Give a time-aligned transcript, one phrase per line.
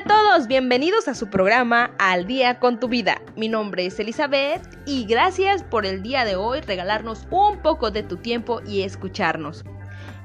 [0.00, 3.20] a todos, bienvenidos a su programa Al día con tu vida.
[3.36, 8.02] Mi nombre es Elizabeth y gracias por el día de hoy regalarnos un poco de
[8.02, 9.62] tu tiempo y escucharnos.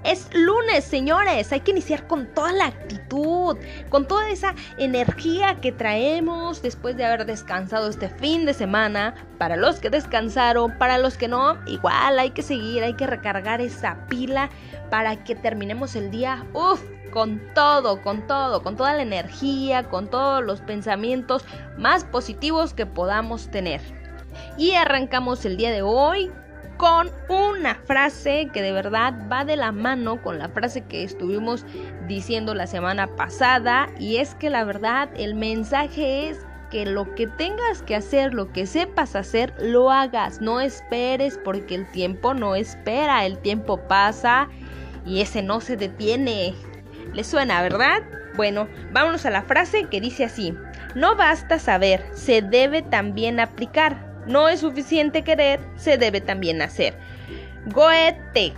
[0.06, 1.52] Es lunes, señores.
[1.52, 3.58] Hay que iniciar con toda la actitud,
[3.90, 9.16] con toda esa energía que traemos después de haber descansado este fin de semana.
[9.38, 13.60] Para los que descansaron, para los que no, igual hay que seguir, hay que recargar
[13.60, 14.50] esa pila
[14.90, 16.82] para que terminemos el día, uff,
[17.16, 21.46] con todo, con todo, con toda la energía, con todos los pensamientos
[21.78, 23.80] más positivos que podamos tener.
[24.58, 26.30] Y arrancamos el día de hoy
[26.76, 31.66] con una frase que de verdad va de la mano con la frase que estuvimos
[32.06, 37.28] diciendo la semana pasada y es que la verdad el mensaje es que lo que
[37.28, 42.56] tengas que hacer, lo que sepas hacer, lo hagas, no esperes porque el tiempo no
[42.56, 44.50] espera, el tiempo pasa
[45.06, 46.54] y ese no se detiene.
[47.16, 48.04] ¿Le suena, verdad?
[48.36, 50.54] Bueno, vámonos a la frase que dice así,
[50.96, 54.14] no basta saber, se debe también aplicar.
[54.28, 56.94] No es suficiente querer, se debe también hacer.
[57.68, 58.54] Goethe.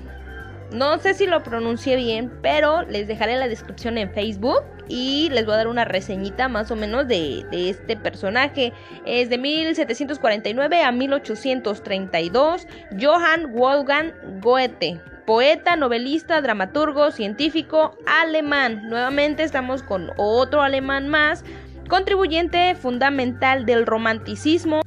[0.72, 5.46] No sé si lo pronuncié bien, pero les dejaré la descripción en Facebook y les
[5.46, 8.74] voy a dar una reseñita más o menos de, de, este personaje.
[9.06, 12.68] Es de 1749 a 1832.
[13.00, 15.00] Johann Wolfgang Goethe.
[15.28, 18.88] Poeta, novelista, dramaturgo, científico alemán.
[18.88, 21.44] Nuevamente estamos con otro alemán más.
[21.89, 24.84] Contribuyente fundamental del romanticismo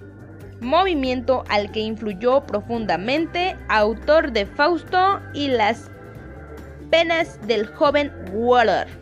[0.63, 5.91] movimiento al que influyó profundamente, autor de Fausto y las
[6.91, 9.00] penas del joven Waller.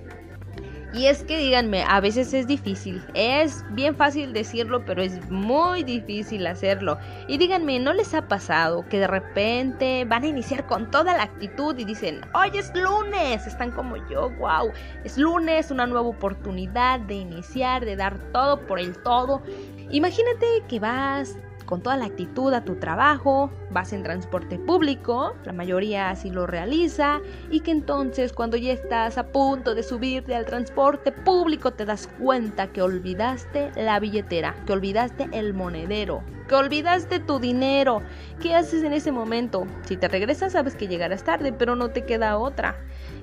[0.94, 3.05] Y es que díganme, a veces es difícil.
[3.12, 6.98] Es bien fácil decirlo, pero es muy difícil hacerlo.
[7.27, 11.25] Y díganme, ¿no les ha pasado que de repente van a iniciar con toda la
[11.25, 13.47] actitud y dicen, hoy es lunes?
[13.47, 14.72] Están como yo, wow.
[15.05, 19.42] Es lunes, una nueva oportunidad de iniciar, de dar todo por el todo.
[19.90, 21.36] Imagínate que vas
[21.68, 26.46] con toda la actitud a tu trabajo, vas en transporte público, la mayoría así lo
[26.46, 27.20] realiza,
[27.51, 32.07] y que entonces cuando ya estás a punto de subirte al transporte público te das
[32.07, 38.01] cuenta que olvidaste la billetera, que olvidaste el monedero, que olvidaste tu dinero.
[38.40, 39.67] ¿Qué haces en ese momento?
[39.84, 42.78] Si te regresas sabes que llegarás tarde, pero no te queda otra.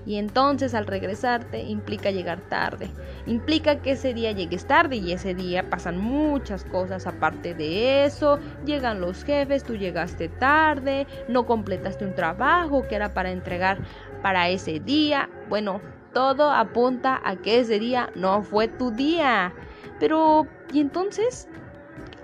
[0.06, 2.90] Y entonces al regresarte implica llegar tarde.
[3.26, 8.40] Implica que ese día llegues tarde y ese día pasan muchas cosas aparte de eso.
[8.66, 13.80] Llegan los jefes, tú llegaste tarde, no completaste un trabajo que era para entregar
[14.22, 15.30] para ese día.
[15.50, 15.82] Bueno,
[16.14, 19.54] todo apunta a que ese día no fue tu día.
[20.00, 21.48] Pero, ¿y entonces?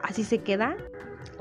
[0.04, 0.76] ¿Así se queda?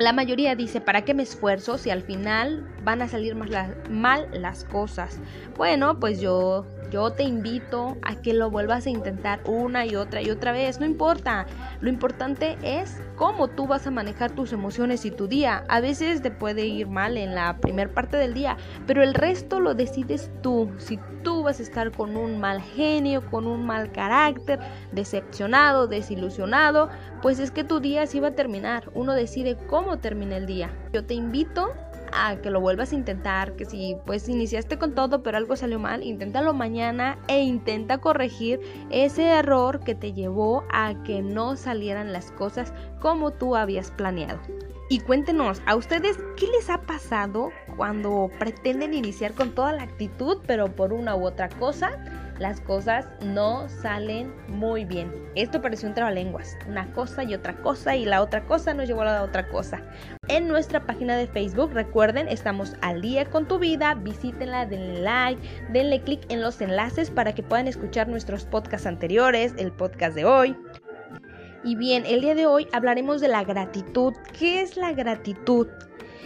[0.01, 4.65] La mayoría dice, ¿para qué me esfuerzo si al final van a salir mal las
[4.65, 5.19] cosas?
[5.59, 10.23] Bueno, pues yo yo te invito a que lo vuelvas a intentar una y otra
[10.23, 11.47] y otra vez, no importa.
[11.81, 15.65] Lo importante es cómo tú vas a manejar tus emociones y tu día.
[15.69, 18.57] A veces te puede ir mal en la primera parte del día,
[18.87, 20.71] pero el resto lo decides tú.
[20.79, 24.61] Si tú vas a estar con un mal genio, con un mal carácter,
[24.93, 26.89] decepcionado, desilusionado,
[27.23, 28.91] pues es que tu día sí va a terminar.
[28.95, 30.71] Uno decide cómo termina el día.
[30.93, 31.73] Yo te invito
[32.13, 35.79] a que lo vuelvas a intentar, que si pues iniciaste con todo pero algo salió
[35.79, 42.13] mal, inténtalo mañana e intenta corregir ese error que te llevó a que no salieran
[42.13, 44.41] las cosas como tú habías planeado.
[44.93, 50.39] Y cuéntenos, ¿a ustedes qué les ha pasado cuando pretenden iniciar con toda la actitud,
[50.49, 51.93] pero por una u otra cosa,
[52.41, 55.13] las cosas no salen muy bien?
[55.37, 59.03] Esto pareció un trabalenguas, una cosa y otra cosa, y la otra cosa nos llevó
[59.03, 59.81] a la otra cosa.
[60.27, 65.41] En nuestra página de Facebook, recuerden, estamos al día con tu vida, visítenla, denle like,
[65.73, 70.25] denle click en los enlaces para que puedan escuchar nuestros podcasts anteriores, el podcast de
[70.25, 70.57] hoy.
[71.63, 74.15] Y bien, el día de hoy hablaremos de la gratitud.
[74.39, 75.69] ¿Qué es la gratitud?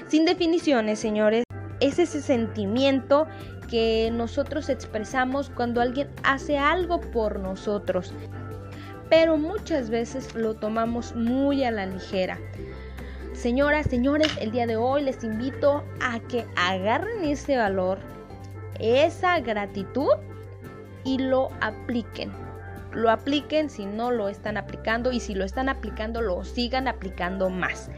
[0.06, 1.42] Sin definiciones, señores,
[1.80, 3.26] es ese sentimiento
[3.68, 8.14] que nosotros expresamos cuando alguien hace algo por nosotros.
[9.10, 12.38] Pero muchas veces lo tomamos muy a la ligera.
[13.32, 17.98] Señoras, señores, el día de hoy les invito a que agarren ese valor,
[18.78, 20.10] esa gratitud
[21.02, 22.30] y lo apliquen
[22.94, 27.50] lo apliquen si no lo están aplicando y si lo están aplicando lo sigan aplicando
[27.50, 27.90] más.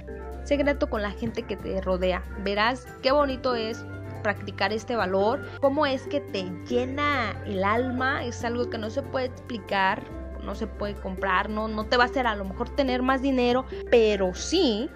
[0.45, 2.23] Sé grato con la gente que te rodea.
[2.45, 3.85] Verás qué bonito es
[4.23, 9.03] practicar este valor, cómo es que te llena el alma, es algo que no se
[9.03, 10.03] puede explicar,
[10.43, 13.23] no se puede comprar, no, no te va a hacer a lo mejor tener más
[13.23, 14.91] dinero, pero sí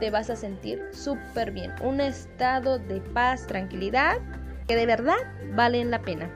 [0.00, 1.72] te vas a sentir súper bien.
[1.82, 4.18] Un estado de paz, tranquilidad
[4.66, 5.16] que de verdad
[5.54, 6.30] valen la pena.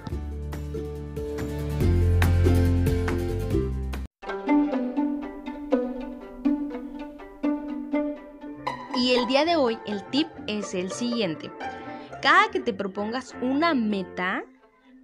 [9.44, 11.50] De hoy el tip es el siguiente.
[12.22, 14.44] Cada que te propongas una meta,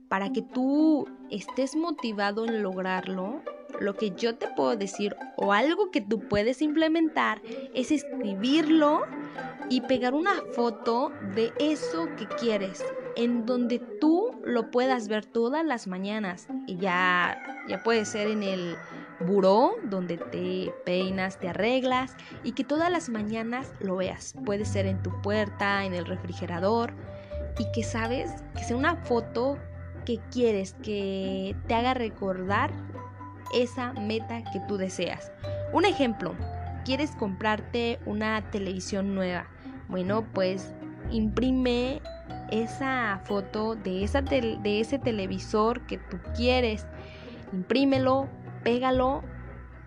[0.08, 3.42] para que tú estés motivado en lograrlo,
[3.78, 7.40] lo que yo te puedo decir o algo que tú puedes implementar
[7.74, 9.02] es escribirlo
[9.68, 12.84] y pegar una foto de eso que quieres,
[13.16, 16.48] en donde tú lo puedas ver todas las mañanas.
[16.66, 18.76] Y ya, ya puede ser en el
[19.20, 24.34] buró donde te peinas, te arreglas y que todas las mañanas lo veas.
[24.44, 26.92] Puede ser en tu puerta, en el refrigerador
[27.58, 29.58] y que sabes que sea una foto
[30.04, 32.70] que quieres que te haga recordar
[33.54, 35.30] esa meta que tú deseas.
[35.72, 36.34] Un ejemplo,
[36.84, 39.46] quieres comprarte una televisión nueva.
[39.88, 40.72] Bueno, pues
[41.10, 42.00] imprime
[42.50, 46.86] esa foto de, esa de ese televisor que tú quieres.
[47.52, 48.28] Imprímelo,
[48.62, 49.22] pégalo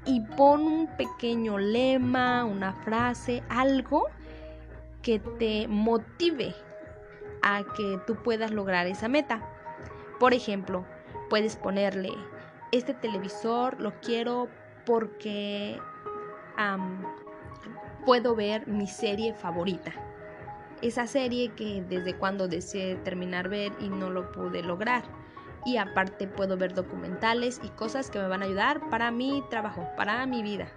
[0.06, 4.08] y pon un pequeño lema, una frase, algo
[5.02, 6.54] que te motive
[7.42, 9.42] a que tú puedas lograr esa meta.
[10.20, 10.86] Por ejemplo,
[11.30, 12.12] puedes ponerle,
[12.72, 14.48] este televisor lo quiero
[14.86, 15.80] porque
[18.06, 19.92] puedo ver mi serie favorita.
[20.84, 25.04] Esa serie que desde cuando deseé terminar ver y no lo pude lograr
[25.66, 29.88] y aparte puedo ver documentales y cosas que me van a ayudar para mi trabajo,
[29.96, 30.68] para mi vida.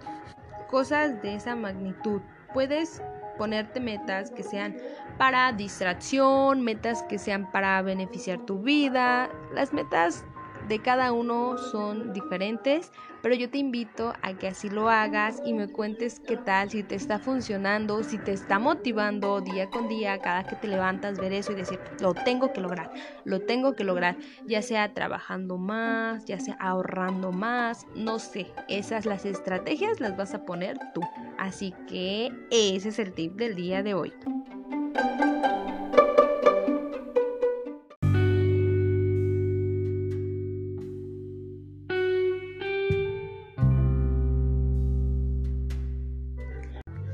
[0.69, 2.21] Cosas de esa magnitud.
[2.53, 3.01] Puedes
[3.37, 4.77] ponerte metas que sean
[5.17, 9.29] para distracción, metas que sean para beneficiar tu vida.
[9.53, 10.23] Las metas
[10.67, 12.91] de cada uno son diferentes,
[13.21, 16.83] pero yo te invito a que así lo hagas y me cuentes qué tal, si
[16.83, 21.33] te está funcionando, si te está motivando día con día, cada que te levantas, ver
[21.33, 22.91] eso y decir, lo tengo que lograr,
[23.23, 29.05] lo tengo que lograr, ya sea trabajando más, ya sea ahorrando más, no sé, esas
[29.05, 31.01] las estrategias las vas a poner tú.
[31.37, 34.13] Así que ese es el tip del día de hoy.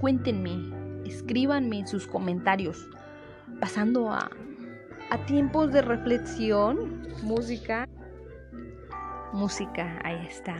[0.03, 0.59] Cuéntenme,
[1.05, 2.89] escríbanme en sus comentarios.
[3.61, 4.29] Pasando a,
[5.09, 7.87] a tiempos de reflexión, música.
[9.31, 10.57] Música, ahí está.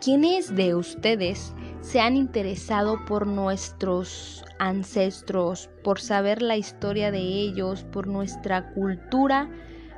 [0.00, 7.82] ¿Quiénes de ustedes se han interesado por nuestros ancestros, por saber la historia de ellos,
[7.82, 9.50] por nuestra cultura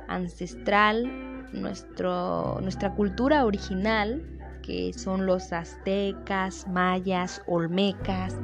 [0.07, 4.36] ancestral, nuestro, nuestra cultura original?
[4.67, 8.35] Que son los aztecas, mayas, olmecas.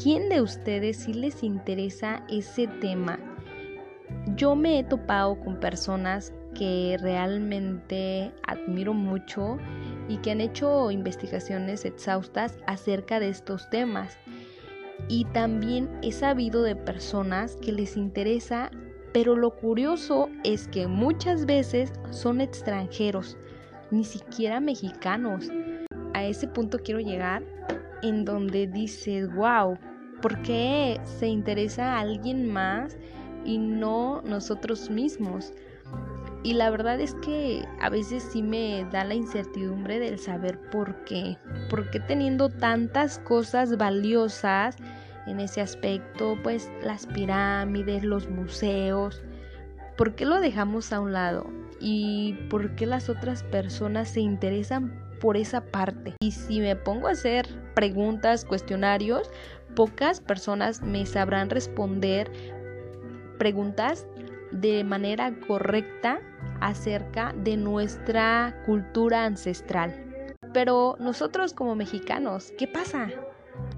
[0.00, 3.18] ¿Quién de ustedes sí les interesa ese tema?
[4.36, 9.56] Yo me he topado con personas que realmente admiro mucho
[10.06, 14.18] y que han hecho investigaciones exhaustas acerca de estos temas.
[15.08, 18.70] Y también he sabido de personas que les interesa,
[19.14, 23.38] pero lo curioso es que muchas veces son extranjeros
[23.90, 25.48] ni siquiera mexicanos.
[26.14, 27.42] A ese punto quiero llegar
[28.02, 29.78] en donde dices, wow,
[30.22, 32.96] ¿por qué se interesa a alguien más
[33.44, 35.52] y no nosotros mismos?
[36.42, 41.04] Y la verdad es que a veces sí me da la incertidumbre del saber por
[41.04, 41.36] qué.
[41.68, 44.76] ¿Por qué teniendo tantas cosas valiosas
[45.26, 46.38] en ese aspecto?
[46.44, 49.24] Pues las pirámides, los museos.
[49.96, 51.46] ¿Por qué lo dejamos a un lado?
[51.80, 56.14] y por qué las otras personas se interesan por esa parte.
[56.20, 59.30] Y si me pongo a hacer preguntas, cuestionarios,
[59.74, 62.30] pocas personas me sabrán responder
[63.38, 64.06] preguntas
[64.52, 66.20] de manera correcta
[66.60, 70.34] acerca de nuestra cultura ancestral.
[70.52, 73.10] Pero nosotros como mexicanos, ¿qué pasa?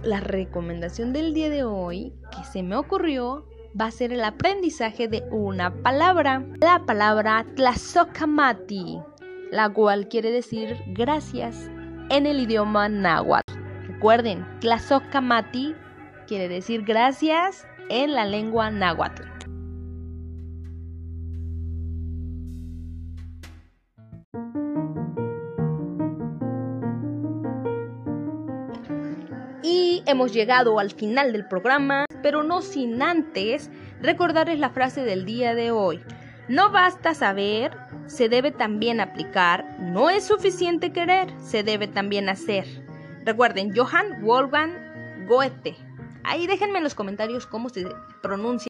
[0.03, 3.47] La recomendación del día de hoy que se me ocurrió
[3.81, 6.45] va a ser el aprendizaje de una palabra.
[6.61, 9.01] La palabra tlazocamati,
[9.51, 11.71] la cual quiere decir gracias
[12.11, 13.53] en el idioma náhuatl.
[13.87, 15.75] Recuerden, tlazocamati
[16.27, 19.23] quiere decir gracias en la lengua náhuatl.
[29.63, 33.71] Y hemos llegado al final del programa pero no sin antes
[34.01, 36.01] recordarles la frase del día de hoy.
[36.49, 42.67] No basta saber, se debe también aplicar, no es suficiente querer, se debe también hacer.
[43.25, 45.77] Recuerden, Johann Wolfgang Goethe.
[46.25, 47.87] Ahí déjenme en los comentarios cómo se
[48.23, 48.69] pronuncia.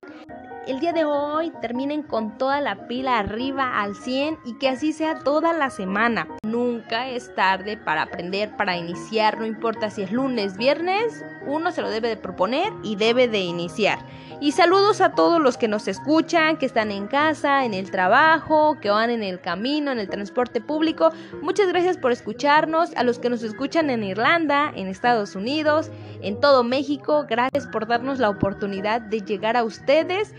[0.66, 4.92] El día de hoy terminen con toda la pila arriba al 100 y que así
[4.92, 6.26] sea toda la semana.
[6.48, 11.82] Nunca es tarde para aprender, para iniciar, no importa si es lunes, viernes, uno se
[11.82, 13.98] lo debe de proponer y debe de iniciar.
[14.40, 18.78] Y saludos a todos los que nos escuchan, que están en casa, en el trabajo,
[18.80, 21.10] que van en el camino, en el transporte público.
[21.42, 25.90] Muchas gracias por escucharnos, a los que nos escuchan en Irlanda, en Estados Unidos,
[26.22, 30.34] en todo México, gracias por darnos la oportunidad de llegar a ustedes.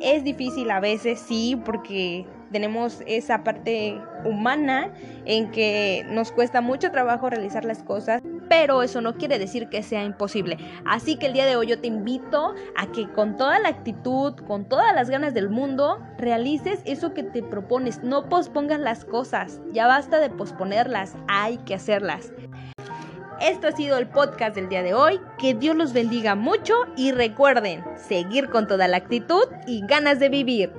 [0.00, 4.92] Es difícil a veces, sí, porque tenemos esa parte humana
[5.24, 9.82] en que nos cuesta mucho trabajo realizar las cosas, pero eso no quiere decir que
[9.82, 10.58] sea imposible.
[10.84, 14.34] Así que el día de hoy yo te invito a que con toda la actitud,
[14.46, 18.02] con todas las ganas del mundo, realices eso que te propones.
[18.02, 22.32] No pospongas las cosas, ya basta de posponerlas, hay que hacerlas.
[23.40, 25.20] Esto ha sido el podcast del día de hoy.
[25.36, 30.28] Que Dios los bendiga mucho y recuerden seguir con toda la actitud y ganas de
[30.28, 30.72] vivir.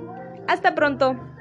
[0.48, 1.33] Hasta pronto.